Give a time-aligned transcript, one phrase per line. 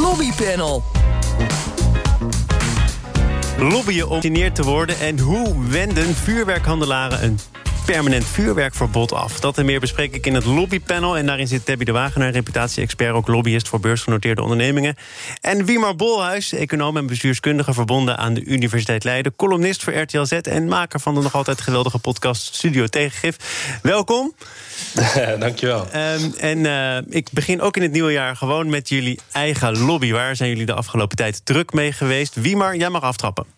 [0.00, 0.82] Lobbypanel.
[3.58, 4.20] Lobbyen om
[4.52, 7.38] te worden en hoe wenden vuurwerkhandelaren een
[7.86, 9.40] permanent vuurwerkverbod af.
[9.40, 11.16] Dat en meer bespreek ik in het lobbypanel.
[11.16, 13.14] En daarin zit Debbie de Wagenaar, reputatie-expert...
[13.14, 14.96] ook lobbyist voor beursgenoteerde ondernemingen.
[15.40, 17.72] En Wiemar Bolhuis, econoom en bestuurskundige...
[17.72, 19.36] verbonden aan de Universiteit Leiden.
[19.36, 22.54] Columnist voor RTL Z en maker van de nog altijd geweldige podcast...
[22.54, 23.36] Studio Tegengif.
[23.82, 24.34] Welkom.
[25.38, 25.80] Dankjewel.
[25.80, 30.12] Um, en uh, ik begin ook in het nieuwe jaar gewoon met jullie eigen lobby.
[30.12, 32.34] Waar zijn jullie de afgelopen tijd druk mee geweest?
[32.34, 33.55] Wiemar, jij mag aftrappen.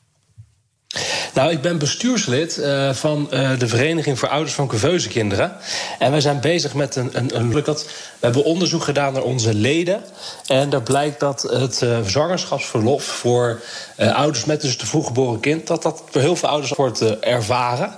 [1.34, 5.56] Nou, ik ben bestuurslid uh, van uh, de Vereniging voor Ouders van Curveuze Kinderen.
[5.98, 7.52] En wij zijn bezig met een, een, een.
[7.52, 7.84] We
[8.20, 10.02] hebben onderzoek gedaan naar onze leden.
[10.46, 13.60] En daar blijkt dat het uh, zwangerschapsverlof voor
[13.96, 15.66] ouders met dus te vroeg geboren kind.
[15.66, 17.92] dat dat door heel veel ouders wordt ervaren.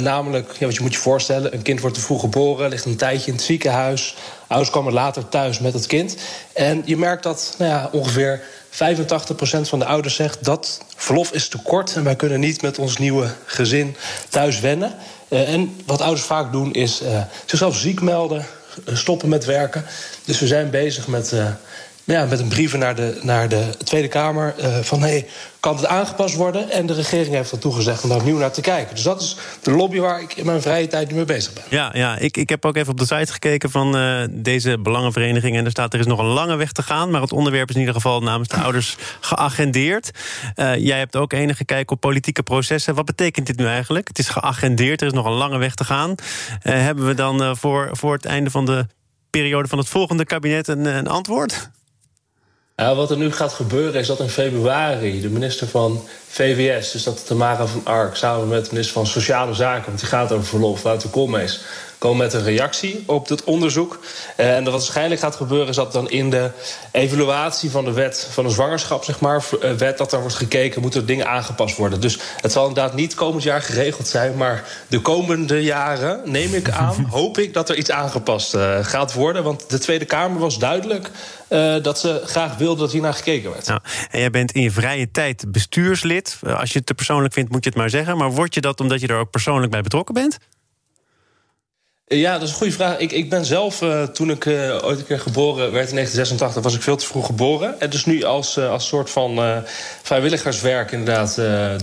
[0.00, 2.96] namelijk, ja, wat je moet je voorstellen: een kind wordt te vroeg geboren, ligt een
[2.96, 4.16] tijdje in het ziekenhuis.
[4.46, 6.16] Ouders komen later thuis met het kind.
[6.52, 8.76] En je merkt dat nou ja, ongeveer 85%
[9.68, 12.96] van de ouders zegt dat verlof is te kort en wij kunnen niet met ons
[12.96, 13.96] nieuwe gezin
[14.28, 14.94] thuis wennen.
[15.28, 18.46] Uh, en wat ouders vaak doen is uh, zichzelf ziek melden,
[18.86, 19.84] stoppen met werken.
[20.24, 21.34] Dus we zijn bezig met
[22.04, 24.54] ja, met een brieven naar de, naar de Tweede Kamer.
[24.58, 25.26] Uh, van hey,
[25.60, 26.70] kan het aangepast worden?
[26.70, 28.94] En de regering heeft er toegezegd om daar opnieuw naar te kijken.
[28.94, 31.62] Dus dat is de lobby waar ik in mijn vrije tijd nu mee bezig ben.
[31.68, 35.56] Ja, ja ik, ik heb ook even op de site gekeken van uh, deze belangenvereniging.
[35.56, 37.10] En er staat er is nog een lange weg te gaan.
[37.10, 40.10] Maar het onderwerp is in ieder geval namens de ouders geagendeerd.
[40.56, 42.94] Uh, jij hebt ook enige kijk op politieke processen.
[42.94, 44.08] Wat betekent dit nu eigenlijk?
[44.08, 46.14] Het is geagendeerd, er is nog een lange weg te gaan.
[46.60, 48.86] hebben we dan voor, voor het einde van de
[49.30, 51.70] periode van het volgende kabinet een, een antwoord?
[52.90, 57.14] Wat er nu gaat gebeuren is dat in februari de minister van VWS, dus dat
[57.14, 60.46] is Tamara van Ark, samen met de minister van Sociale Zaken, want die gaat over
[60.46, 61.60] verlof, Wouter Koolmees,
[62.02, 63.98] komen met een reactie op dit onderzoek.
[64.36, 66.50] Uh, en wat waarschijnlijk gaat gebeuren is dat dan in de
[66.90, 70.80] evaluatie van de wet van de zwangerschap, zeg maar, uh, wet, dat daar wordt gekeken,
[70.80, 72.00] moeten er dingen aangepast worden.
[72.00, 76.70] Dus het zal inderdaad niet komend jaar geregeld zijn, maar de komende jaren, neem ik
[76.70, 79.42] aan, hoop ik dat er iets aangepast uh, gaat worden.
[79.42, 81.10] Want de Tweede Kamer was duidelijk
[81.82, 83.66] dat ze graag wilden dat hier naar gekeken werd.
[83.66, 86.38] Nou, en jij bent in je vrije tijd bestuurslid.
[86.46, 88.16] Als je het te persoonlijk vindt, moet je het maar zeggen.
[88.16, 90.38] Maar word je dat omdat je er ook persoonlijk bij betrokken bent?
[92.06, 92.98] Ja, dat is een goede vraag.
[92.98, 96.62] Ik, ik ben zelf, uh, toen ik uh, ooit een keer geboren werd in 1986,
[96.62, 97.80] was ik veel te vroeg geboren.
[97.80, 99.62] En dus nu als, uh, als soort van
[100.02, 101.34] vrijwilligerswerk inderdaad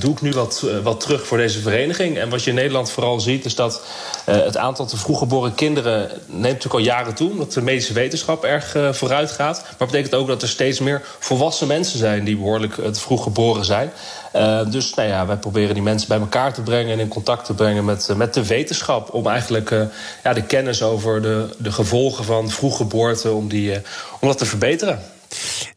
[0.01, 2.17] doe ik nu wat, wat terug voor deze vereniging.
[2.17, 3.85] En wat je in Nederland vooral ziet, is dat
[4.25, 7.31] het aantal te vroeg geboren kinderen neemt natuurlijk al jaren toe.
[7.31, 9.61] Omdat de medische wetenschap erg vooruit gaat.
[9.61, 13.23] Maar het betekent ook dat er steeds meer volwassen mensen zijn die behoorlijk te vroeg
[13.23, 13.91] geboren zijn.
[14.35, 17.45] Uh, dus nou ja, wij proberen die mensen bij elkaar te brengen en in contact
[17.45, 19.13] te brengen met, met de wetenschap.
[19.13, 19.81] Om eigenlijk uh,
[20.23, 23.81] ja, de kennis over de, de gevolgen van vroeggeboorte, om, die,
[24.19, 24.99] om dat te verbeteren.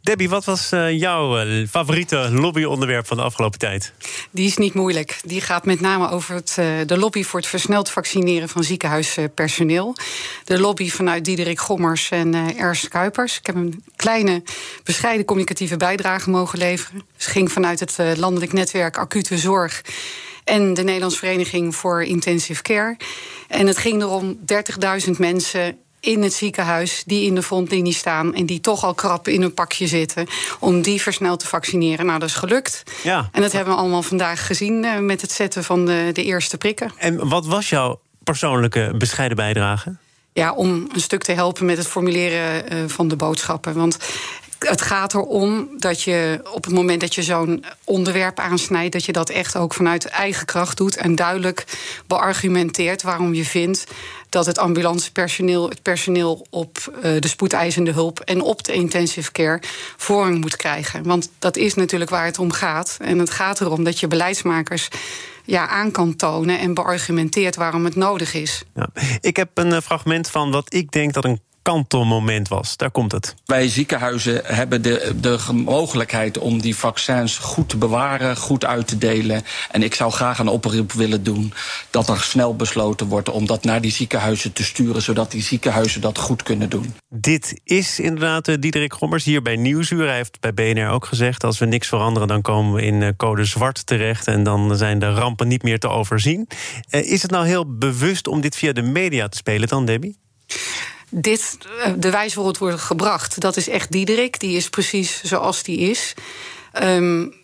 [0.01, 3.93] Debbie, wat was uh, jouw uh, favoriete lobbyonderwerp van de afgelopen tijd?
[4.31, 5.21] Die is niet moeilijk.
[5.25, 9.97] Die gaat met name over het, uh, de lobby voor het versneld vaccineren van ziekenhuispersoneel.
[10.45, 13.39] De lobby vanuit Diederik Gommers en Ernst Kuipers.
[13.39, 14.43] Ik heb een kleine,
[14.85, 17.03] bescheiden communicatieve bijdrage mogen leveren.
[17.17, 19.83] Dus ging vanuit het landelijk netwerk acute zorg
[20.45, 22.97] en de Nederlandse Vereniging voor Intensive Care.
[23.49, 24.39] En het ging erom
[25.07, 29.29] 30.000 mensen in het ziekenhuis die in de frontlinie staan en die toch al krap
[29.29, 30.27] in een pakje zitten,
[30.59, 32.07] om die versneld te vaccineren.
[32.07, 32.83] Nou, dat is gelukt.
[33.03, 33.29] Ja.
[33.33, 36.59] En dat hebben we allemaal vandaag gezien uh, met het zetten van de, de eerste
[36.59, 36.93] prikken.
[36.97, 39.97] En wat was jouw persoonlijke bescheiden bijdrage?
[40.33, 43.75] Ja, om een stuk te helpen met het formuleren uh, van de boodschappen.
[43.75, 43.97] Want
[44.59, 49.13] het gaat erom dat je op het moment dat je zo'n onderwerp aansnijdt, dat je
[49.13, 51.65] dat echt ook vanuit eigen kracht doet en duidelijk
[52.07, 53.85] beargumenteert waarom je vindt
[54.33, 59.61] dat het ambulancepersoneel, het personeel op uh, de spoedeisende hulp en op de intensive care
[59.97, 61.03] voorrang moet krijgen.
[61.03, 62.97] Want dat is natuurlijk waar het om gaat.
[63.01, 64.89] En het gaat erom dat je beleidsmakers
[65.45, 68.63] ja, aan kan tonen en beargumenteert waarom het nodig is.
[68.75, 68.89] Ja.
[69.21, 72.77] Ik heb een uh, fragment van wat ik denk dat een kantelmoment was.
[72.77, 73.35] Daar komt het.
[73.45, 78.99] Wij ziekenhuizen hebben de, de mogelijkheid om die vaccins goed te bewaren, goed uit te
[78.99, 79.43] delen.
[79.71, 81.53] En ik zou graag een oproep willen doen
[81.91, 86.01] dat er snel besloten wordt om dat naar die ziekenhuizen te sturen, zodat die ziekenhuizen
[86.01, 86.95] dat goed kunnen doen.
[87.09, 90.07] Dit is inderdaad uh, Diederik Gommers hier bij Nieuwsuur.
[90.07, 93.09] Hij heeft bij BNR ook gezegd: als we niks veranderen, dan komen we in uh,
[93.17, 96.49] code zwart terecht en dan zijn de rampen niet meer te overzien.
[96.91, 100.19] Uh, is het nou heel bewust om dit via de media te spelen dan, Debbie?
[101.15, 104.41] Dit, eh, de wijze waarop het wordt gebracht, dat is echt Diederik.
[104.41, 106.15] Die is precies zoals die is.
[106.83, 107.35] Um,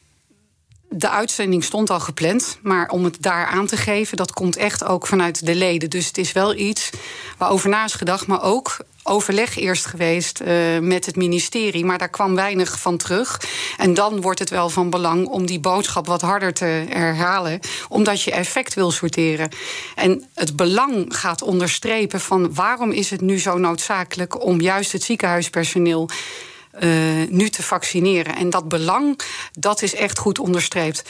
[0.88, 4.84] de uitzending stond al gepland, maar om het daar aan te geven, dat komt echt
[4.84, 5.90] ook vanuit de leden.
[5.90, 6.90] Dus het is wel iets
[7.38, 12.08] waarover na is gedacht, maar ook overleg eerst geweest uh, met het ministerie, maar daar
[12.08, 13.40] kwam weinig van terug.
[13.76, 18.22] En dan wordt het wel van belang om die boodschap wat harder te herhalen, omdat
[18.22, 19.48] je effect wil sorteren.
[19.94, 25.02] En het belang gaat onderstrepen van waarom is het nu zo noodzakelijk om juist het
[25.02, 26.08] ziekenhuispersoneel
[27.28, 28.36] nu te vaccineren.
[28.36, 29.20] En dat belang,
[29.52, 31.02] dat is echt goed onderstreept.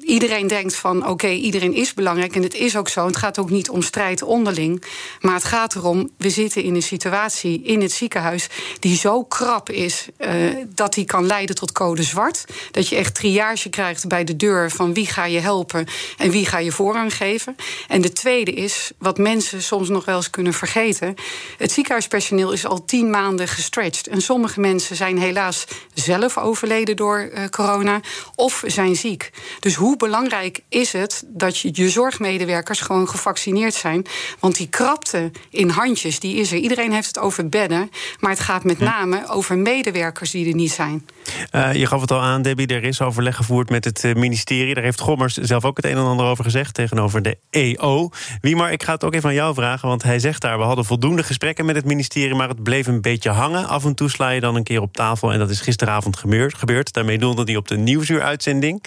[0.00, 2.36] Iedereen denkt van oké, iedereen is belangrijk.
[2.36, 3.06] En het is ook zo.
[3.06, 4.84] Het gaat ook niet om strijd onderling.
[5.20, 8.48] Maar het gaat erom, we zitten in een situatie in het ziekenhuis
[8.78, 10.30] die zo krap is uh,
[10.74, 12.44] dat die kan leiden tot code zwart.
[12.70, 16.46] Dat je echt triage krijgt bij de deur van wie ga je helpen en wie
[16.46, 17.56] ga je voorrang geven.
[17.88, 21.14] En de tweede is, wat mensen soms nog wel eens kunnen vergeten.
[21.58, 24.06] Het ziekenhuispersoneel is al tien maanden gestretched.
[24.06, 25.64] En sommige mensen zijn helaas
[25.94, 28.00] zelf overleden door uh, corona
[28.34, 29.30] of zijn ziek.
[29.60, 34.06] Dus hoe belangrijk is het dat je, je zorgmedewerkers gewoon gevaccineerd zijn?
[34.38, 36.58] Want die krapte in handjes, die is er.
[36.58, 40.72] Iedereen heeft het over bedden, maar het gaat met name over medewerkers die er niet
[40.72, 41.06] zijn.
[41.52, 44.74] Uh, je gaf het al aan, Debbie, er is overleg gevoerd met het ministerie.
[44.74, 48.08] Daar heeft Gommers zelf ook het een en ander over gezegd tegenover de EO.
[48.40, 50.64] Wie maar, ik ga het ook even aan jou vragen, want hij zegt daar: we
[50.64, 53.68] hadden voldoende gesprekken met het ministerie, maar het bleef een beetje hangen.
[53.68, 55.32] Af en toe sla je dan een keer op tafel.
[55.32, 56.92] En dat is gisteravond gebeurd.
[56.92, 58.84] Daarmee doelde hij op de nieuwsuuruitzending.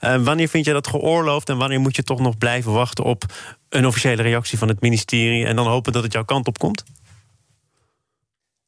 [0.00, 3.24] Uh, wanneer vind je dat geoorloofd en wanneer moet je toch nog blijven wachten op
[3.68, 6.84] een officiële reactie van het ministerie en dan hopen dat het jouw kant op komt?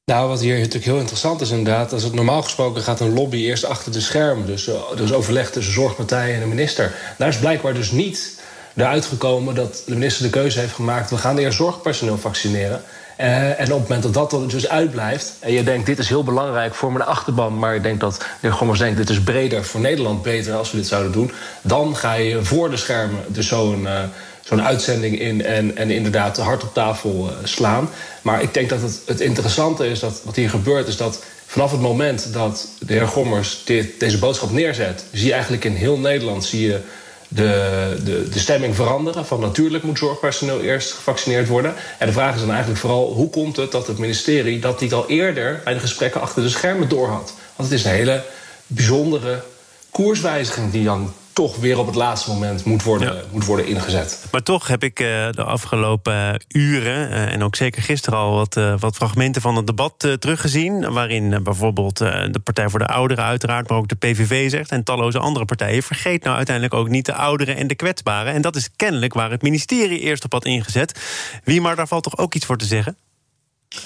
[0.05, 1.93] Nou, wat hier natuurlijk heel interessant is inderdaad...
[1.93, 4.47] als het normaal gesproken gaat een lobby eerst achter de schermen...
[4.47, 6.95] dus, uh, dus overleg tussen zorgpartijen en de minister.
[7.19, 8.41] Daar is blijkbaar dus niet
[8.77, 11.11] eruit gekomen dat de minister de keuze heeft gemaakt...
[11.11, 12.83] we gaan eerst zorgpersoneel vaccineren...
[13.21, 15.33] Uh, en op het moment dat dat er dus uitblijft...
[15.41, 17.59] en je denkt, dit is heel belangrijk voor mijn achterban...
[17.59, 18.97] maar ik denk dat de Gommers denkt...
[18.97, 21.33] dit is breder voor Nederland beter als we dit zouden doen...
[21.63, 24.03] dan ga je voor de schermen dus zo'n uh,
[24.41, 25.45] zo'n uitzending in...
[25.45, 27.89] En, en inderdaad hard op tafel uh, slaan.
[28.23, 30.89] Maar ik denk dat het, het interessante is, dat wat hier gebeurt...
[30.89, 35.05] is dat vanaf het moment dat de heer Gommers dit, deze boodschap neerzet...
[35.13, 36.45] zie je eigenlijk in heel Nederland...
[36.45, 36.81] zie je
[37.29, 39.26] de, de, de stemming veranderen.
[39.26, 41.75] Van natuurlijk moet zorgpersoneel eerst gevaccineerd worden.
[41.99, 44.93] En de vraag is dan eigenlijk vooral hoe komt het dat het ministerie dat niet
[44.93, 47.35] al eerder bij de gesprekken achter de schermen doorhad.
[47.56, 48.23] Want het is een hele
[48.67, 49.43] bijzondere
[49.91, 54.27] koerswijziging die dan toch weer op het laatste moment moet worden, moet worden ingezet.
[54.31, 58.61] Maar toch heb ik uh, de afgelopen uren, uh, en ook zeker gisteren al, wat,
[58.79, 60.93] wat fragmenten van het debat teruggezien.
[60.93, 64.71] Waarin bijvoorbeeld de Partij voor de Ouderen, uiteraard, maar ook de PVV zegt.
[64.71, 65.83] En talloze andere partijen.
[65.83, 68.33] Vergeet nou uiteindelijk ook niet de ouderen en de kwetsbaren.
[68.33, 71.01] En dat is kennelijk waar het ministerie eerst op had ingezet.
[71.45, 72.97] Wie maar daar valt toch ook iets voor te zeggen?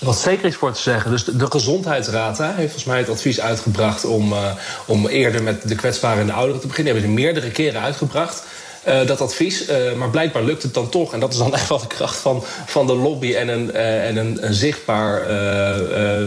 [0.00, 1.10] Wat zeker is voor te zeggen.
[1.10, 4.50] Dus de, Gezondheidsraad heeft volgens mij het advies uitgebracht om, uh,
[4.86, 6.92] om eerder met de kwetsbaren en de ouderen te beginnen.
[6.94, 8.42] Die hebben ze meerdere keren uitgebracht.
[8.88, 9.68] Uh, dat advies.
[9.68, 11.12] Uh, maar blijkbaar lukt het dan toch.
[11.12, 14.16] En dat is dan echt wel de kracht van, van de lobby en een, en
[14.16, 15.26] een, een zichtbaar,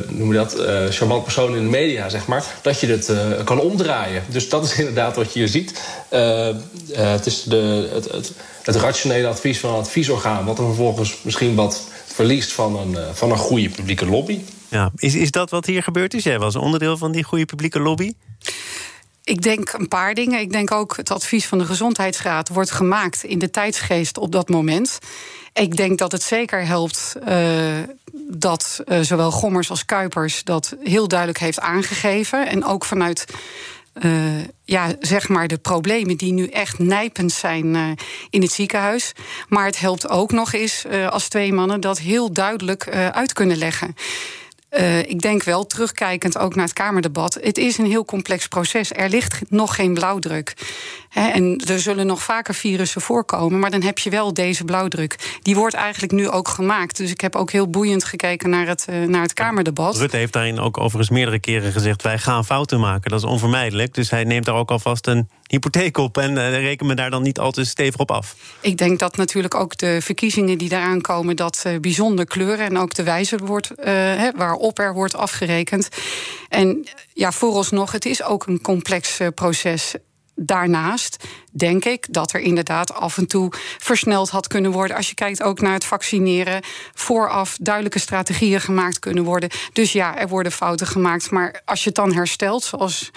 [0.08, 0.56] noem je dat,
[0.90, 2.44] charmant persoon in de media, zeg maar.
[2.62, 3.12] Dat je het
[3.44, 4.24] kan omdraaien.
[4.28, 5.82] Dus dat is inderdaad wat je hier ziet.
[6.94, 8.32] het is de, het, het,
[8.64, 11.82] het rationele advies van een adviesorgaan, wat er vervolgens misschien wat
[12.14, 14.40] verliest van een, uh, van een goede publieke lobby.
[14.68, 16.24] Ja, is, is dat wat hier gebeurd is?
[16.24, 18.14] Jij was onderdeel van die goede publieke lobby?
[19.24, 20.40] Ik denk een paar dingen.
[20.40, 24.50] Ik denk ook het advies van de Gezondheidsraad wordt gemaakt in de tijdsgeest op dat
[24.50, 25.00] moment.
[25.54, 27.80] Ik denk dat het zeker helpt uh,
[28.30, 32.48] dat uh, zowel Gommers als Kuipers dat heel duidelijk heeft aangegeven.
[32.48, 33.26] En ook vanuit
[33.94, 37.92] uh, ja, zeg maar de problemen die nu echt nijpend zijn uh,
[38.30, 39.12] in het ziekenhuis.
[39.48, 43.58] Maar het helpt ook nog eens uh, als twee mannen dat heel duidelijk uit kunnen
[43.58, 43.96] leggen.
[44.72, 47.38] Uh, ik denk wel, terugkijkend ook naar het Kamerdebat...
[47.42, 48.92] het is een heel complex proces.
[48.92, 50.54] Er ligt nog geen blauwdruk.
[51.10, 53.60] En er zullen nog vaker virussen voorkomen...
[53.60, 55.40] maar dan heb je wel deze blauwdruk.
[55.42, 56.98] Die wordt eigenlijk nu ook gemaakt.
[56.98, 59.98] Dus ik heb ook heel boeiend gekeken naar het, uh, naar het Kamerdebat.
[59.98, 62.02] Rutte heeft daarin ook overigens meerdere keren gezegd...
[62.02, 63.94] wij gaan fouten maken, dat is onvermijdelijk.
[63.94, 66.18] Dus hij neemt daar ook alvast een hypotheek op...
[66.18, 68.36] en uh, reken me daar dan niet al te stevig op af.
[68.62, 71.36] Ik denk dat natuurlijk ook de verkiezingen die daaraan komen...
[71.36, 73.86] dat uh, bijzonder kleuren en ook de wijze wordt, uh,
[74.36, 75.90] waarop er wordt afgerekend.
[76.50, 79.96] En ja, vooralsnog, het is ook een complex proces
[80.36, 84.96] daarnaast denk ik dat er inderdaad af en toe versneld had kunnen worden.
[84.96, 86.62] Als je kijkt ook naar het vaccineren,
[86.94, 89.50] vooraf duidelijke strategieën gemaakt kunnen worden.
[89.74, 91.32] Dus ja, er worden fouten gemaakt.
[91.32, 93.12] Maar als je het dan herstelt, zoals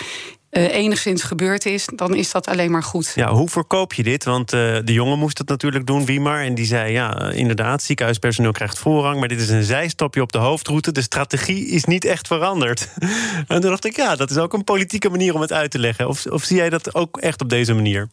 [0.56, 3.12] uh, enigszins gebeurd is, dan is dat alleen maar goed.
[3.14, 4.24] Ja, hoe verkoop je dit?
[4.24, 6.40] Want uh, de jongen moest het natuurlijk doen, Wiemar.
[6.40, 9.18] En die zei, ja, inderdaad, ziekenhuispersoneel krijgt voorrang...
[9.18, 10.92] maar dit is een zijstapje op de hoofdroute.
[10.92, 12.88] De strategie is niet echt veranderd.
[13.48, 15.78] en toen dacht ik, ja, dat is ook een politieke manier om het uit te
[15.78, 16.08] leggen.
[16.08, 18.08] Of, of zie jij dat ook echt op deze manier?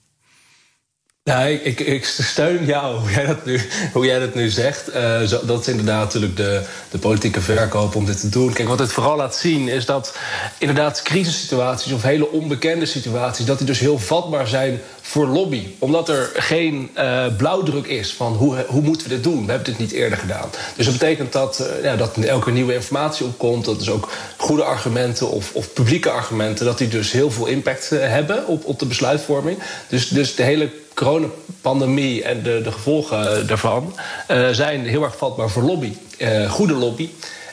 [1.24, 3.62] Nou, ik, ik, steun jou hoe jij dat nu,
[3.94, 4.96] hoe jij nu zegt.
[4.96, 8.54] Uh, zo, dat is inderdaad natuurlijk de, de politieke verkoop om dit te doen.
[8.54, 10.18] Kijk, wat het vooral laat zien is dat
[10.58, 15.68] inderdaad crisissituaties of hele onbekende situaties, dat die dus heel vatbaar zijn voor lobby.
[15.80, 19.46] Omdat er geen uh, blauwdruk is van hoe, hoe moeten we dit doen.
[19.46, 20.50] We hebben dit niet eerder gedaan.
[20.76, 23.66] Dus dat betekent dat, uh, ja, dat elke nieuwe informatie opkomt.
[23.66, 26.66] Dat is ook goede argumenten of, of publieke argumenten.
[26.66, 29.60] Dat die dus heel veel impact hebben op, op de besluitvorming.
[29.88, 30.70] Dus, dus de hele
[31.06, 33.96] coronapandemie en de, de gevolgen eh, daarvan
[34.32, 35.94] uh, zijn heel erg vatbaar voor lobby.
[36.18, 37.10] Uh, goede lobby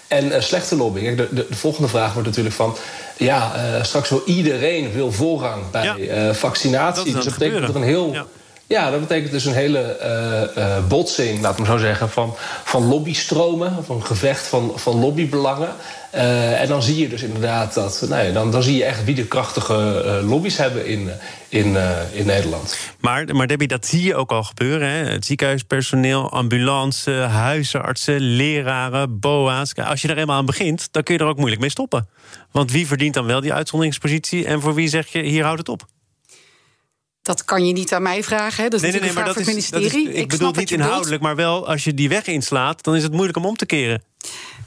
[0.08, 1.14] en slechte lobby.
[1.14, 2.76] De, de, de, volgende vraag wordt natuurlijk van...
[3.16, 3.52] ja,
[3.82, 6.34] straks wil iedereen wil voorrang bij ja.
[6.34, 7.04] vaccinatie.
[7.04, 8.12] Dat dus dat betekent dat er een heel...
[8.12, 8.26] Ja.
[8.68, 9.98] Ja, dat betekent dus een hele
[10.56, 12.34] uh, uh, botsing, laten we zo zeggen, van,
[12.64, 15.68] van lobbystromen, een gevecht van, van lobbybelangen.
[16.14, 19.04] Uh, en dan zie je dus inderdaad dat, nou ja, dan, dan zie je echt
[19.04, 19.74] wie de krachtige
[20.24, 21.10] lobby's hebben in,
[21.48, 21.76] in,
[22.12, 22.78] in Nederland.
[23.00, 24.88] Maar, maar Debbie, dat zie je ook al gebeuren.
[24.88, 25.10] Hè?
[25.10, 29.74] Het ziekenhuispersoneel, ambulance, huisartsen, leraren, BOA's.
[29.74, 32.08] Als je er eenmaal aan begint, dan kun je er ook moeilijk mee stoppen.
[32.52, 35.68] Want wie verdient dan wel die uitzonderingspositie en voor wie zeg je hier houdt het
[35.68, 35.86] op?
[37.28, 38.64] Dat kan je niet aan mij vragen.
[38.64, 38.68] Hè?
[38.68, 39.90] Dat is nee, nee, nee, maar dat is, ministerie.
[39.90, 42.96] Dat is, ik, ik bedoel niet inhoudelijk, maar wel als je die weg inslaat, dan
[42.96, 44.02] is het moeilijk om om te keren.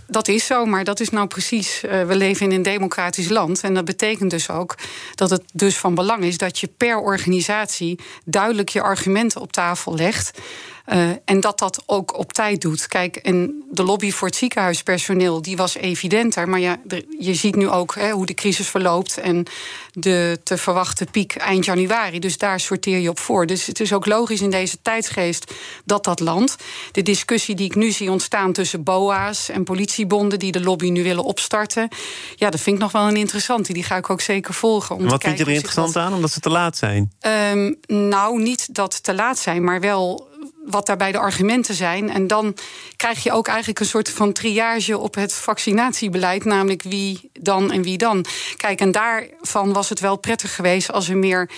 [0.08, 1.84] Dat is zo, maar dat is nou precies.
[1.86, 3.62] Uh, we leven in een democratisch land.
[3.62, 4.78] En dat betekent dus ook
[5.16, 9.96] dat het dus van belang is dat je per organisatie duidelijk je argumenten op tafel
[9.96, 10.40] legt.
[10.88, 12.88] Uh, en dat dat ook op tijd doet.
[12.88, 16.50] Kijk, en de lobby voor het ziekenhuispersoneel die was evidenter.
[16.50, 16.78] Maar ja,
[17.20, 19.46] je ziet nu ook hè, hoe de crisis verloopt en
[19.94, 22.20] de te verwachten piek eind januari.
[22.20, 23.46] Dus daar sorteer je op voor.
[23.46, 25.54] Dus het is ook logisch in deze tijdsgeest
[25.86, 26.56] dat dat landt.
[26.92, 31.04] De discussie die ik nu zie ontstaan tussen BOA's en politiebonden die de lobby nu
[31.04, 31.90] willen opstarten.
[32.36, 33.74] Ja, dat vind ik nog wel een interessante.
[33.74, 34.96] Die ga ik ook zeker volgen.
[34.96, 36.14] Om Wat vind je er interessant aan?
[36.14, 37.12] Omdat ze te laat zijn?
[37.54, 40.30] Um, nou, niet dat te laat zijn, maar wel
[40.66, 42.10] wat daarbij de argumenten zijn.
[42.10, 42.56] En dan
[42.96, 47.82] krijg je ook eigenlijk een soort van triage op het vaccinatiebeleid, namelijk wie dan en
[47.82, 48.26] wie dan.
[48.58, 51.50] Kijk, en daarvan was het wel prettig geweest als er meer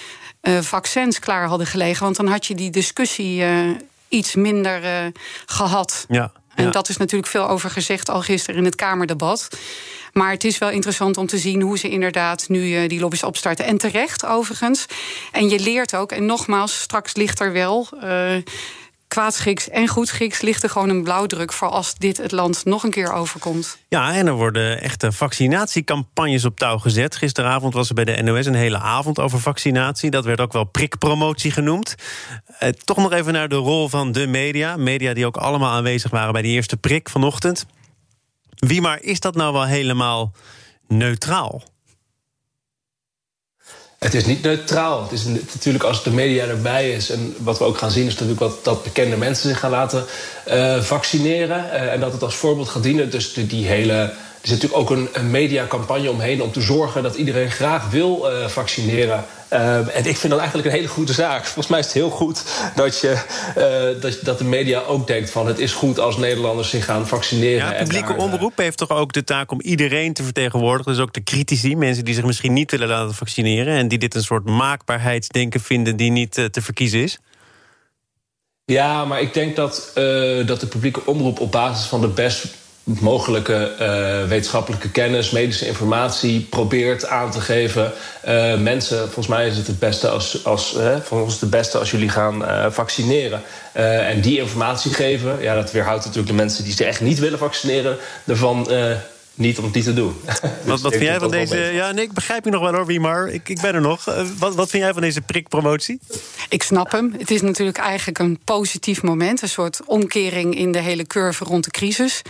[0.41, 3.69] uh, vaccins klaar hadden gelegen, want dan had je die discussie uh,
[4.07, 5.11] iets minder uh,
[5.45, 6.05] gehad.
[6.07, 6.31] Ja.
[6.55, 9.47] En dat is natuurlijk veel over gezegd al gisteren in het Kamerdebat.
[10.13, 13.65] Maar het is wel interessant om te zien hoe ze inderdaad nu die lobby's opstarten.
[13.65, 14.85] En terecht, overigens.
[15.31, 17.87] En je leert ook, en nogmaals, straks ligt er wel.
[18.03, 18.35] Uh,
[19.13, 22.91] kwaadschiks en goedschiks ligt er gewoon een blauwdruk voor als dit het land nog een
[22.91, 23.77] keer overkomt.
[23.87, 27.15] Ja, en er worden echte vaccinatiecampagnes op touw gezet.
[27.15, 30.09] Gisteravond was er bij de NOS een hele avond over vaccinatie.
[30.09, 31.95] Dat werd ook wel prikpromotie genoemd.
[32.59, 34.77] Eh, toch nog even naar de rol van de media.
[34.77, 37.65] Media die ook allemaal aanwezig waren bij die eerste prik vanochtend.
[38.55, 40.31] Wie maar is dat nou wel helemaal
[40.87, 41.63] neutraal?
[44.03, 45.03] Het is niet neutraal.
[45.03, 47.09] Het is natuurlijk als de media erbij is.
[47.09, 50.05] En wat we ook gaan zien is natuurlijk wat, dat bekende mensen zich gaan laten
[50.47, 51.65] uh, vaccineren.
[51.65, 53.09] Uh, en dat het als voorbeeld gaat dienen.
[53.09, 57.15] Dus die hele er is natuurlijk ook een, een mediacampagne omheen om te zorgen dat
[57.15, 59.25] iedereen graag wil uh, vaccineren.
[59.53, 61.43] Uh, en ik vind dat eigenlijk een hele goede zaak.
[61.43, 62.43] Volgens mij is het heel goed
[62.75, 63.23] dat, je,
[63.57, 67.07] uh, dat, dat de media ook denkt van het is goed als Nederlanders zich gaan
[67.07, 67.73] vaccineren.
[67.73, 70.91] Ja, publieke omroep heeft toch ook de taak om iedereen te vertegenwoordigen.
[70.91, 74.15] Dus ook de critici, mensen die zich misschien niet willen laten vaccineren en die dit
[74.15, 77.19] een soort maakbaarheidsdenken vinden die niet te verkiezen is.
[78.65, 79.91] Ja, maar ik denk dat,
[80.45, 86.41] dat de publieke omroep op basis van de best mogelijke uh, wetenschappelijke kennis, medische informatie
[86.41, 87.91] probeert aan te geven.
[88.27, 91.91] Uh, mensen, volgens mij is het het beste als, als voor ons het beste als
[91.91, 93.41] jullie gaan vaccineren.
[93.73, 97.39] en die informatie geven, ja, dat weerhoudt natuurlijk de mensen die zich echt niet willen
[97.39, 98.67] vaccineren, ervan
[99.33, 100.15] niet om het niet te doen.
[100.65, 101.57] Wat, wat vind jij van deze...
[101.57, 103.29] Ja, nee, ik begrijp je nog wel hoor, Wiemar.
[103.29, 104.09] Ik, ik ben er nog.
[104.09, 105.99] Uh, wat, wat vind jij van deze prikpromotie?
[106.49, 107.15] Ik snap hem.
[107.17, 109.41] Het is natuurlijk eigenlijk een positief moment.
[109.41, 112.21] Een soort omkering in de hele curve rond de crisis.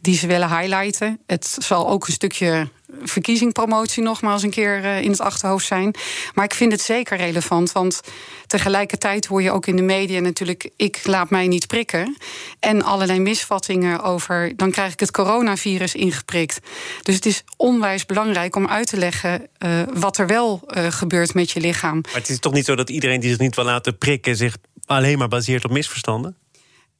[0.00, 1.18] Die ze willen highlighten.
[1.26, 2.68] Het zal ook een stukje
[3.02, 5.94] verkiezingpromotie nogmaals een keer eh, in het achterhoofd zijn.
[6.34, 8.00] Maar ik vind het zeker relevant, want
[8.46, 12.16] tegelijkertijd hoor je ook in de media natuurlijk: ik laat mij niet prikken.
[12.60, 14.52] En allerlei misvattingen over.
[14.56, 16.58] dan krijg ik het coronavirus ingeprikt.
[17.02, 21.34] Dus het is onwijs belangrijk om uit te leggen uh, wat er wel uh, gebeurt
[21.34, 22.00] met je lichaam.
[22.00, 24.56] Maar het is toch niet zo dat iedereen die zich niet wil laten prikken zich
[24.86, 26.36] alleen maar baseert op misverstanden?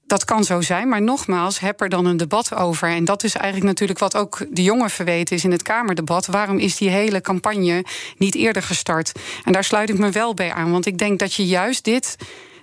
[0.07, 2.89] Dat kan zo zijn, maar nogmaals, heb er dan een debat over.
[2.89, 6.27] En dat is eigenlijk natuurlijk wat ook de jongen verweten is in het Kamerdebat.
[6.27, 7.85] Waarom is die hele campagne
[8.17, 9.13] niet eerder gestart?
[9.45, 12.17] En daar sluit ik me wel bij aan, want ik denk dat je juist dit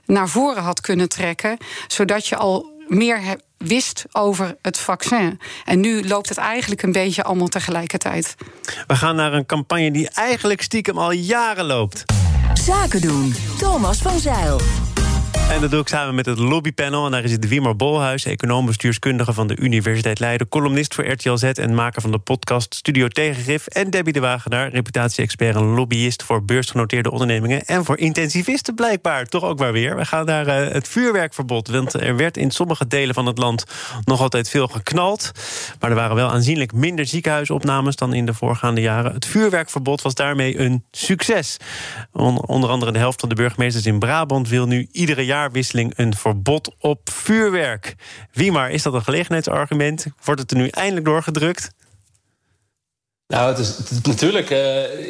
[0.06, 5.40] naar voren had kunnen trekken, zodat je al meer wist over het vaccin.
[5.66, 8.36] En nu loopt het eigenlijk een beetje allemaal tegelijkertijd.
[8.88, 12.04] We gaan naar een campagne die eigenlijk stiekem al jaren loopt.
[12.54, 13.36] Zaken doen.
[13.58, 14.60] Thomas van Zeil.
[15.50, 17.06] En dat doe ik samen met het lobbypanel.
[17.06, 21.44] En daar is het Wiemer Bolhuis, econoom-bestuurskundige van de Universiteit Leiden, columnist voor RTL Z
[21.44, 23.68] en maker van de podcast Studio Tegengif.
[23.68, 27.66] En Debbie de Wagenaar, reputatie-expert en lobbyist voor beursgenoteerde ondernemingen.
[27.66, 29.96] En voor intensivisten blijkbaar, toch ook maar weer.
[29.96, 31.68] We gaan naar uh, het vuurwerkverbod.
[31.68, 33.66] Want er werd in sommige delen van het land
[34.04, 35.32] nog altijd veel geknald.
[35.80, 39.14] Maar er waren wel aanzienlijk minder ziekenhuisopnames dan in de voorgaande jaren.
[39.14, 41.58] Het vuurwerkverbod was daarmee een succes.
[42.46, 46.16] Onder andere de helft van de burgemeesters in Brabant wil nu iedere jaar jaarwisseling een
[46.16, 47.96] verbod op vuurwerk.
[48.32, 50.06] Wie maar, is dat een gelegenheidsargument?
[50.24, 51.72] Wordt het er nu eindelijk doorgedrukt?
[53.28, 54.58] Nou, het is, natuurlijk, uh,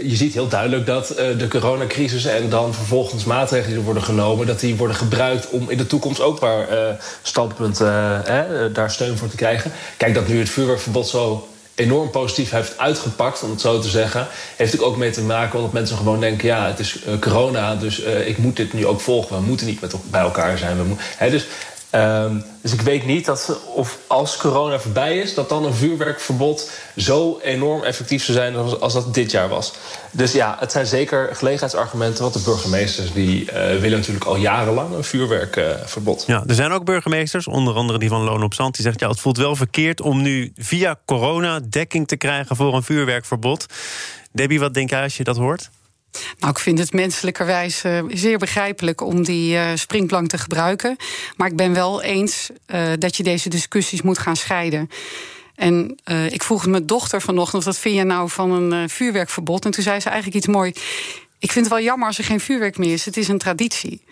[0.09, 4.47] je ziet heel duidelijk dat uh, de coronacrisis en dan vervolgens maatregelen die worden genomen,
[4.47, 7.77] dat die worden gebruikt om in de toekomst ook waar uh, standpunt
[8.73, 9.71] daar steun voor te krijgen.
[9.97, 11.47] Kijk, dat nu het vuurwerkverbod zo
[11.79, 15.73] enorm positief heeft uitgepakt, om het zo te zeggen, heeft ook mee te maken dat
[15.73, 19.01] mensen gewoon denken: ja, het is uh, corona, dus uh, ik moet dit nu ook
[19.01, 19.35] volgen.
[19.35, 20.77] We moeten niet met bij elkaar zijn.
[20.77, 21.45] We hè, dus
[21.95, 26.71] Um, dus ik weet niet dat of als corona voorbij is, dat dan een vuurwerkverbod
[26.95, 29.73] zo enorm effectief zou zijn als, dat dit jaar was.
[30.11, 32.21] Dus ja, het zijn zeker gelegenheidsargumenten.
[32.21, 36.23] Want de burgemeesters die uh, willen natuurlijk al jarenlang een vuurwerkverbod.
[36.27, 39.09] ja, er zijn ook burgemeesters, onder andere die van Loon op Zand, die zegt: ja,
[39.09, 43.65] het voelt wel verkeerd om nu via corona dekking te krijgen voor een vuurwerkverbod.
[44.31, 45.69] Debbie, wat denk jij als je dat hoort?
[46.39, 50.95] Nou, ik vind het menselijkerwijs zeer begrijpelijk om die uh, springplank te gebruiken.
[51.35, 54.89] Maar ik ben wel eens uh, dat je deze discussies moet gaan scheiden.
[55.55, 55.97] En
[56.29, 59.65] ik vroeg mijn dochter vanochtend: wat vind je nou van een vuurwerkverbod?
[59.65, 60.73] En toen zei ze eigenlijk iets moois.
[61.39, 63.05] Ik vind het wel jammer als er geen vuurwerk meer is.
[63.05, 64.03] Het is een traditie.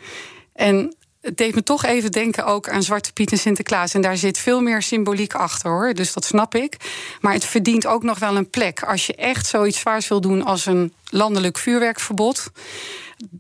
[0.54, 3.94] En het deed me toch even denken ook aan Zwarte Piet en Sinterklaas.
[3.94, 5.94] En daar zit veel meer symboliek achter hoor.
[5.94, 6.78] Dus dat snap ik.
[7.22, 8.84] Maar het verdient ook nog wel een plek.
[8.84, 12.52] Als je echt zoiets zwaars wil doen als een landelijk vuurwerkverbod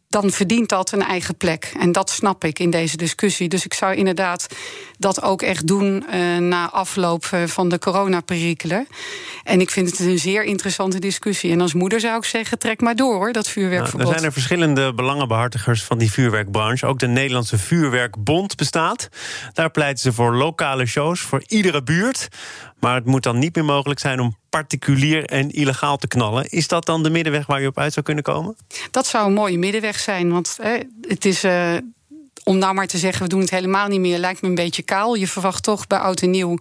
[0.09, 1.71] dan verdient dat een eigen plek.
[1.79, 3.49] En dat snap ik in deze discussie.
[3.49, 4.47] Dus ik zou inderdaad
[4.97, 8.87] dat ook echt doen uh, na afloop eh, van de coronaperikelen.
[9.43, 11.51] En ik vind het een zeer interessante discussie.
[11.51, 13.99] En als moeder zou ik zeggen, trek maar door hoor, dat vuurwerkverbod.
[13.99, 16.85] Nou, er zijn er verschillende belangenbehartigers van die vuurwerkbranche.
[16.85, 19.09] Ook de Nederlandse Vuurwerkbond bestaat.
[19.53, 22.27] Daar pleiten ze voor lokale shows voor iedere buurt.
[22.79, 26.49] Maar het moet dan niet meer mogelijk zijn om particulier en illegaal te knallen.
[26.49, 28.55] Is dat dan de middenweg waar je op uit zou kunnen komen?
[28.91, 30.31] Dat zou een mooie middenweg zijn.
[30.31, 30.57] Want
[31.01, 31.43] het is.
[31.43, 31.75] Uh,
[32.47, 34.81] om nou maar te zeggen, we doen het helemaal niet meer, lijkt me een beetje
[34.81, 35.15] kaal.
[35.15, 36.57] Je verwacht toch bij oud en nieuw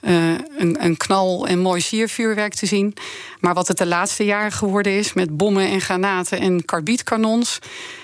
[0.00, 2.94] uh, een, een, knal en mooi siervuurwerk te zien.
[3.40, 7.58] Maar wat het de laatste jaren geworden is met bommen en granaten en karbietkanons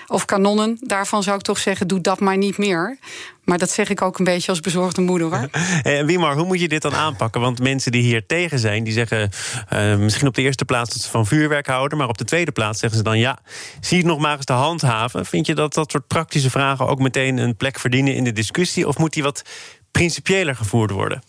[0.07, 2.99] of kanonnen, daarvan zou ik toch zeggen: doe dat maar niet meer.
[3.47, 5.29] Maar dat zeg ik ook een beetje als bezorgde moeder.
[5.29, 5.49] Hoor.
[5.83, 7.41] En Wiemar, hoe moet je dit dan aanpakken?
[7.41, 9.31] Want mensen die hier tegen zijn, die zeggen
[9.73, 12.53] uh, misschien op de eerste plaats dat ze van vuurwerk houden, maar op de tweede
[12.53, 13.39] plaats zeggen ze dan ja,
[13.81, 15.27] zie het nog maar eens te handhaven.
[15.27, 18.89] Vind je dat dat soort praktische vragen ook meteen een plek verdienen in de discussie?
[18.89, 19.43] Of moet die wat
[19.91, 21.23] principiëler gevoerd worden?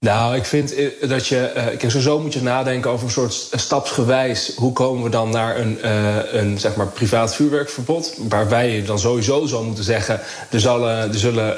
[0.00, 1.52] Nou, ik vind eh, dat je.
[1.56, 4.52] Uh, kijk, sowieso moet je nadenken over een soort stapsgewijs.
[4.56, 8.14] Hoe komen we dan naar een, uh, een zeg maar, privaat vuurwerkverbod?
[8.28, 10.20] Waarbij je dan sowieso zou moeten zeggen.
[10.50, 11.56] Er, zal, er zullen.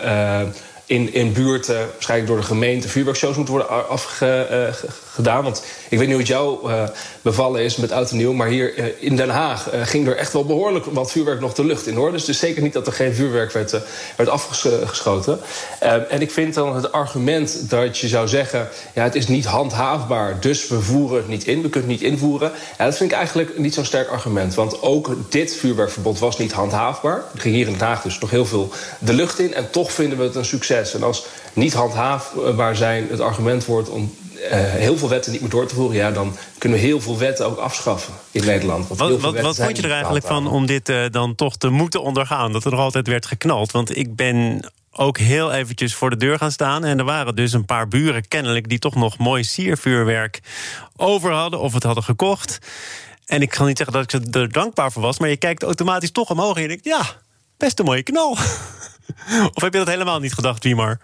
[0.90, 5.44] In, in buurten, waarschijnlijk door de gemeente, vuurwerkshows moeten worden afgedaan.
[5.44, 6.82] Want ik weet niet hoe het jou uh,
[7.22, 8.32] bevallen is met oud en nieuw.
[8.32, 11.64] Maar hier uh, in Den Haag ging er echt wel behoorlijk wat vuurwerk nog de
[11.64, 12.12] lucht in hoor.
[12.12, 15.40] Dus is zeker niet dat er geen vuurwerk werd, afgeschoten.
[16.08, 20.40] en ik vind dan het argument dat je zou zeggen: ja, het is niet handhaafbaar,
[20.40, 21.62] dus we voeren het niet in.
[21.62, 22.52] We kunnen het niet invoeren.
[22.78, 24.54] Dat vind ik eigenlijk niet zo'n sterk argument.
[24.54, 27.16] Want ook dit vuurwerkverbod was niet handhaafbaar.
[27.34, 29.54] Er ging hier in Den Haag dus nog heel veel de lucht in.
[29.54, 30.79] En toch vinden we het een succes.
[30.94, 35.50] En als niet handhaafbaar zijn het argument wordt om uh, heel veel wetten niet meer
[35.50, 38.88] door te voeren, ja, dan kunnen we heel veel wetten ook afschaffen in Nederland.
[38.88, 42.02] wat wat, wat vond je er eigenlijk van om dit uh, dan toch te moeten
[42.02, 42.52] ondergaan?
[42.52, 43.72] Dat er nog altijd werd geknald.
[43.72, 46.84] Want ik ben ook heel eventjes voor de deur gaan staan.
[46.84, 50.40] En er waren dus een paar buren kennelijk die toch nog mooi siervuurwerk
[50.96, 52.58] over hadden of het hadden gekocht.
[53.26, 56.10] En ik kan niet zeggen dat ik er dankbaar voor was, maar je kijkt automatisch
[56.10, 57.02] toch omhoog en je denkt: ja,
[57.56, 58.36] best een mooie knal.
[59.54, 60.98] of heb je dat helemaal niet gedacht, Wiemar?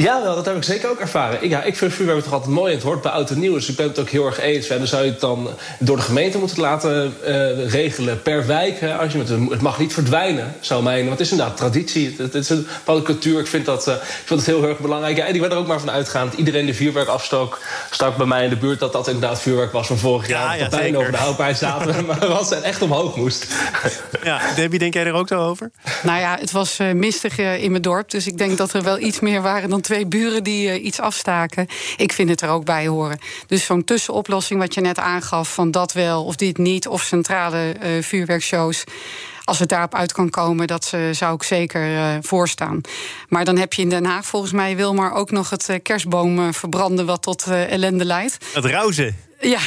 [0.00, 1.42] Ja, wel, dat heb ik zeker ook ervaren.
[1.42, 2.74] Ik, ja, ik vind vuurwerk toch altijd mooi.
[2.74, 3.52] Het hoort bij oud en nieuw.
[3.52, 4.68] Dus ik ben het ook heel erg eens.
[4.68, 8.80] En dan zou je het dan door de gemeente moeten laten uh, regelen per wijk.
[8.80, 10.98] Hè, als je met, het mag niet verdwijnen, zou mijn.
[10.98, 12.06] Want het is inderdaad traditie.
[12.06, 13.40] Het, het is een bepaalde cultuur.
[13.40, 15.16] Ik vind dat, uh, ik vind dat heel erg belangrijk.
[15.16, 17.58] Ja, en ik ben er ook maar van uitgaan dat iedereen de vuurwerk afstak
[17.90, 18.80] stak bij mij in de buurt.
[18.80, 20.58] Dat dat inderdaad vuurwerk was van vorig jaar.
[20.58, 22.04] Ja, dat ja, over de houdbaarheid zaten.
[22.06, 23.46] maar was het echt omhoog moest.
[24.22, 25.70] Ja, Debbie, denk jij er ook zo over?
[26.02, 28.10] Nou ja, het was uh, mistig in mijn dorp.
[28.10, 31.00] Dus ik denk dat er wel iets meer waren dan twee buren die uh, iets
[31.00, 31.66] afstaken.
[31.96, 33.18] Ik vind het er ook bij horen.
[33.46, 35.54] Dus zo'n tussenoplossing wat je net aangaf...
[35.54, 38.84] van dat wel of dit niet, of centrale uh, vuurwerkshows
[39.44, 42.80] als het daarop uit kan komen, dat uh, zou ik zeker voorstaan.
[43.28, 45.76] Maar dan heb je in Den Haag volgens mij wil maar ook nog het uh,
[45.82, 48.36] kerstboom verbranden, wat tot ellende leidt.
[48.52, 49.29] Het rauzen.
[49.40, 49.60] Ja,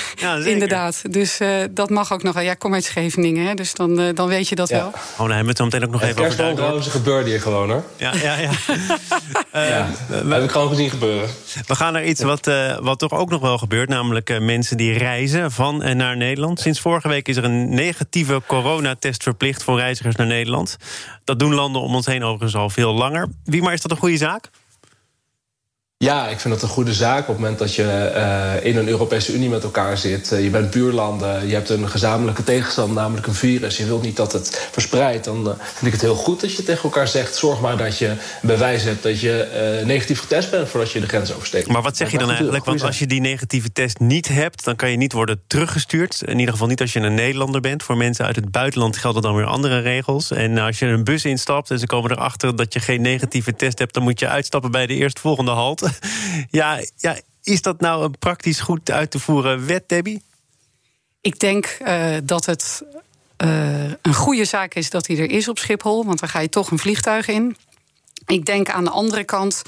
[0.46, 1.14] inderdaad.
[1.14, 2.44] Dus uh, dat mag ook nog wel.
[2.44, 4.78] Ja, kom uit Scheveningen, hè, dus dan, uh, dan weet je dat ja.
[4.78, 4.88] wel.
[4.88, 7.70] Oh, nou, hebben we het zo meteen ook nog even over Kerstboomrozen gebeurde hier gewoon,
[7.70, 7.84] hoor.
[7.98, 8.50] Ja, ja, ja.
[9.56, 11.30] uh, ja dat heb ik gewoon gezien gebeuren.
[11.68, 13.90] We gaan naar iets wat, wat toch ook nog wel gebeurt...
[13.90, 16.60] namelijk mensen die reizen van en naar Nederland.
[16.60, 19.64] Sinds vorige week is er een negatieve coronatest verplicht...
[19.64, 20.78] voor reizigers naar Nederland.
[21.24, 23.28] Dat doen landen om ons heen overigens al veel langer.
[23.44, 24.50] Wie maar is dat een goede zaak?
[26.04, 27.22] Ja, ik vind dat een goede zaak.
[27.22, 30.50] Op het moment dat je uh, in een Europese Unie met elkaar zit, uh, je
[30.50, 33.78] bent buurlanden, je hebt een gezamenlijke tegenstand, namelijk een virus.
[33.78, 35.26] Je wilt niet dat het verspreidt.
[35.26, 37.98] Dan uh, vind ik het heel goed dat je tegen elkaar zegt: zorg maar dat
[37.98, 41.68] je bewijs hebt dat je negatief getest bent voordat je de grens oversteekt.
[41.68, 42.66] Maar wat zeg je dan eigenlijk?
[42.66, 46.22] Want als je die negatieve test niet hebt, dan kan je niet worden teruggestuurd.
[46.26, 47.84] In ieder geval niet als je een Nederlander bent.
[47.84, 50.32] Voor mensen uit het buitenland gelden dan weer andere regels.
[50.32, 53.80] En als je een bus instapt en ze komen erachter dat je geen negatieve test
[53.80, 55.92] hebt, dan moet je uitstappen bij de eerstvolgende halt.
[56.50, 60.22] ja, ja, is dat nou een praktisch goed uit te voeren wet, Debbie?
[61.22, 62.84] Ik denk uh, dat het
[63.44, 66.06] uh, een goede zaak is dat hij er is op Schiphol.
[66.06, 67.58] Want dan ga je toch een vliegtuig in.
[68.26, 69.62] Ik denk aan de andere kant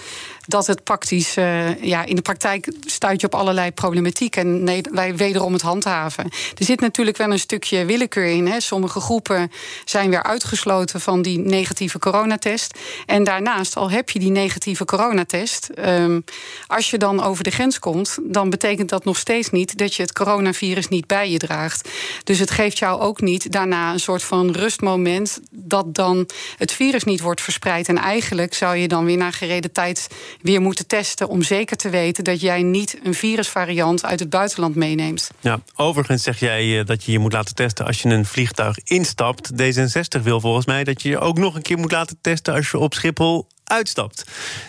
[0.48, 4.36] dat het praktisch, uh, ja, in de praktijk stuit je op allerlei problematiek.
[4.36, 6.24] En nee, wij wederom het handhaven.
[6.58, 8.48] Er zit natuurlijk wel een stukje willekeur in.
[8.48, 8.60] Hè.
[8.60, 9.52] Sommige groepen
[9.86, 12.78] zijn weer uitgesloten van die negatieve coronatest.
[13.06, 16.24] En daarnaast, al heb je die negatieve coronatest, um,
[16.68, 20.02] als je dan over de grens komt, dan betekent dat nog steeds niet dat je
[20.02, 21.90] het coronavirus niet bij je draagt.
[22.24, 27.04] Dus het geeft jou ook niet daarna een soort van rustmoment dat dan het virus
[27.04, 27.88] niet wordt verspreid.
[27.88, 30.08] En eigenlijk zou je dan weer na gereden tijd
[30.42, 34.76] weer moeten testen om zeker te weten dat jij niet een virusvariant uit het buitenland
[34.76, 35.30] meeneemt.
[35.40, 38.78] Ja, overigens zeg jij eh, dat je je moet laten testen als je een vliegtuig
[38.84, 39.52] instapt.
[39.52, 42.72] D66 wil volgens mij dat je je ook nog een keer moet laten testen als
[42.72, 44.24] je op Schiphol uitstapt.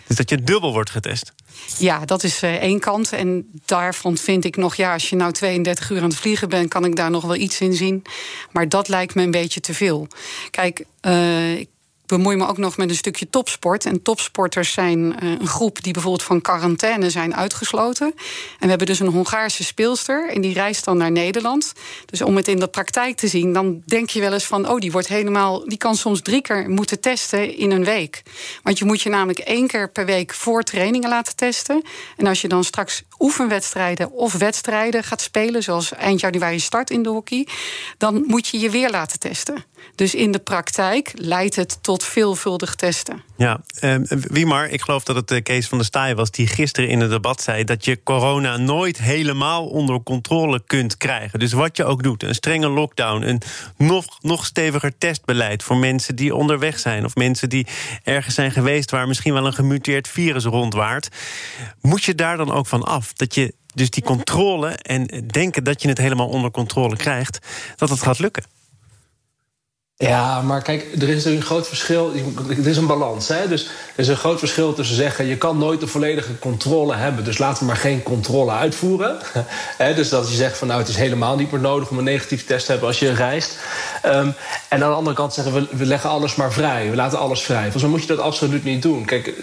[0.07, 1.33] Dus dat je dubbel wordt getest.
[1.79, 3.13] Ja, dat is uh, één kant.
[3.13, 6.69] En daarvan vind ik nog, ja, als je nou 32 uur aan het vliegen bent,
[6.69, 8.03] kan ik daar nog wel iets in zien.
[8.53, 10.09] Maar dat lijkt me een beetje te veel.
[10.51, 11.69] Kijk, uh, ik
[12.07, 13.85] bemoei me ook nog met een stukje topsport.
[13.85, 18.07] En topsporters zijn uh, een groep die bijvoorbeeld van quarantaine zijn uitgesloten.
[18.07, 18.15] En
[18.59, 21.73] we hebben dus een Hongaarse speelster en die reist dan naar Nederland.
[22.07, 24.69] Dus om het in de praktijk te zien, dan denk je wel eens van...
[24.69, 28.23] oh, die wordt helemaal, die kan soms drie keer moeten testen in een week.
[28.63, 31.83] Want je moet je namelijk één keer per week voor trainingen laten testen.
[32.17, 35.63] En als je dan straks oefenwedstrijden of wedstrijden gaat spelen...
[35.63, 37.47] zoals eind januari start in de hockey...
[37.99, 39.65] dan moet je je weer laten testen.
[39.95, 43.23] Dus in de praktijk leidt het tot veelvuldig testen.
[43.37, 46.31] Ja, eh, Wiemar, ik geloof dat het uh, Kees van der Staaij was...
[46.31, 51.39] die gisteren in het debat zei dat je corona nooit helemaal onder controle kunt krijgen.
[51.39, 53.23] Dus wat je ook doet, een strenge lockdown...
[53.23, 53.43] een
[53.77, 57.05] nog, nog steviger testbeleid voor mensen die onderweg zijn...
[57.05, 57.67] of mensen die
[58.03, 61.09] ergens zijn geweest waar misschien wel een gemuteerd virus rondwaart...
[61.81, 63.06] moet je daar dan ook van af?
[63.13, 67.39] Dat je dus die controle en denken dat je het helemaal onder controle krijgt...
[67.77, 68.45] dat het gaat lukken.
[69.99, 72.13] Ja, maar kijk, er is een groot verschil.
[72.49, 73.29] Het is een balans.
[73.29, 73.49] Hè?
[73.49, 75.27] Dus er is een groot verschil tussen zeggen...
[75.27, 77.25] je kan nooit de volledige controle hebben...
[77.25, 79.19] dus laten we maar geen controle uitvoeren.
[79.97, 81.91] dus dat je zegt van nou, het is helemaal niet meer nodig...
[81.91, 83.59] om een negatieve test te hebben als je reist.
[84.07, 84.13] Um,
[84.69, 86.91] en aan de andere kant zeggen we, we leggen alles maar vrij.
[86.91, 87.63] We laten alles vrij.
[87.63, 89.05] Volgens mij moet je dat absoluut niet doen.
[89.05, 89.35] Kijk,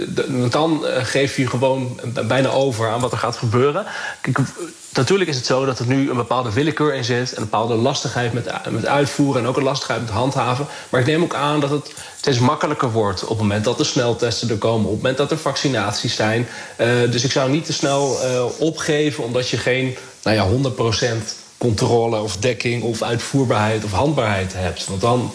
[0.51, 3.85] dan geef je gewoon bijna over aan wat er gaat gebeuren.
[4.93, 7.29] Natuurlijk is het zo dat er nu een bepaalde willekeur in zit...
[7.33, 10.67] en een bepaalde lastigheid met, met uitvoeren en ook een lastigheid met handhaven.
[10.89, 13.23] Maar ik neem ook aan dat het steeds makkelijker wordt...
[13.23, 16.47] op het moment dat er sneltesten er komen, op het moment dat er vaccinaties zijn.
[16.79, 21.23] Uh, dus ik zou niet te snel uh, opgeven omdat je geen nou ja, 100%
[21.57, 24.87] controle of dekking of uitvoerbaarheid of handbaarheid hebt.
[24.87, 25.33] Want dan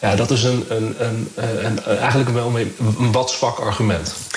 [0.00, 1.28] ja, dat is een, een, een,
[1.64, 4.28] een, eigenlijk wel een wat zwak argument.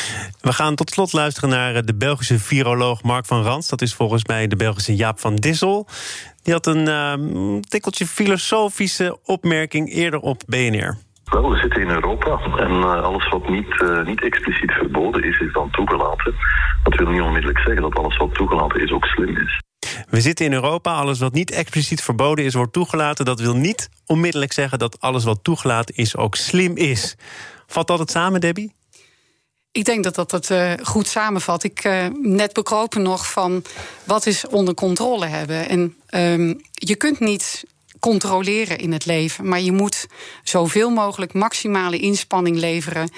[0.41, 3.69] We gaan tot slot luisteren naar de Belgische viroloog Mark van Rans.
[3.69, 5.87] Dat is volgens mij de Belgische Jaap van Dissel.
[6.43, 10.97] Die had een uh, tikkeltje filosofische opmerking eerder op BNR.
[11.23, 15.39] Wel, we zitten in Europa en uh, alles wat niet, uh, niet expliciet verboden is,
[15.39, 16.33] is dan toegelaten.
[16.83, 19.61] Dat wil niet onmiddellijk zeggen dat alles wat toegelaten is ook slim is.
[20.09, 23.25] We zitten in Europa, alles wat niet expliciet verboden is, wordt toegelaten.
[23.25, 27.15] Dat wil niet onmiddellijk zeggen dat alles wat toegelaten is ook slim is.
[27.67, 28.73] Valt dat het samen, Debbie?
[29.71, 31.63] Ik denk dat dat het uh, goed samenvat.
[31.63, 33.63] Ik uh, net bekropen nog van
[34.03, 35.69] wat is onder controle hebben.
[35.69, 37.63] En um, je kunt niet
[38.03, 39.47] controleren in het leven.
[39.47, 40.07] Maar je moet
[40.43, 43.09] zoveel mogelijk maximale inspanning leveren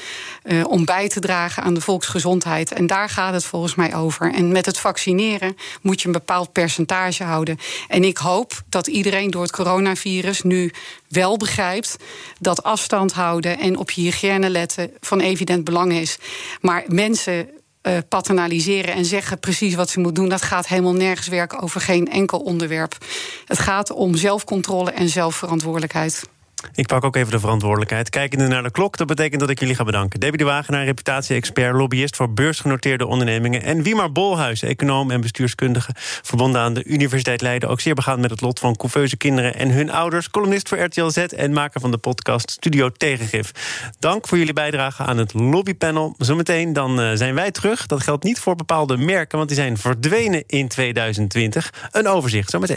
[0.43, 2.71] uh, om bij te dragen aan de volksgezondheid.
[2.71, 4.33] En daar gaat het volgens mij over.
[4.33, 7.57] En met het vaccineren moet je een bepaald percentage houden.
[7.87, 10.71] En ik hoop dat iedereen door het coronavirus nu
[11.07, 11.95] wel begrijpt
[12.39, 16.17] dat afstand houden en op je hygiëne letten van evident belang is.
[16.61, 17.49] Maar mensen
[17.87, 20.29] uh, paternaliseren en zeggen precies wat ze moet doen.
[20.29, 22.97] Dat gaat helemaal nergens werken over geen enkel onderwerp.
[23.45, 26.23] Het gaat om zelfcontrole en zelfverantwoordelijkheid.
[26.73, 28.09] Ik pak ook even de verantwoordelijkheid.
[28.09, 30.19] Kijkende naar de klok, dat betekent dat ik jullie ga bedanken.
[30.19, 33.63] Debbie de Wagenaar, reputatie-expert, lobbyist voor beursgenoteerde ondernemingen.
[33.63, 37.69] En Wiemar Bolhuis, econoom en bestuurskundige, verbonden aan de Universiteit Leiden.
[37.69, 40.29] Ook zeer begaan met het lot van couveuse kinderen en hun ouders.
[40.29, 43.51] Columnist voor RTL Z en maker van de podcast Studio Tegengif.
[43.99, 46.15] Dank voor jullie bijdrage aan het lobbypanel.
[46.17, 47.85] Zometeen dan uh, zijn wij terug.
[47.85, 51.73] Dat geldt niet voor bepaalde merken, want die zijn verdwenen in 2020.
[51.91, 52.73] Een overzicht, zometeen.